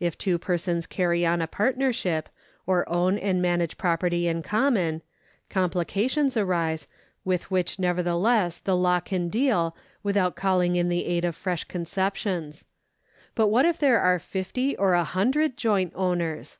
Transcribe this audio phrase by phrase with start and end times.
[0.00, 2.30] If two persons carry on a partner ship,
[2.66, 5.02] or own and manage property in common,
[5.50, 6.88] complications arise,
[7.22, 12.64] with which nevertheless the law can deal without calling in the aid of fresh conceptions.
[13.34, 16.56] But what if there are fifty or a hundred joint owners